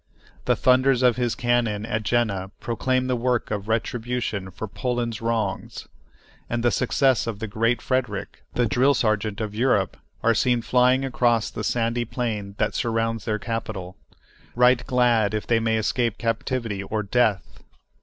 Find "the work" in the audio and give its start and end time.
3.05-3.51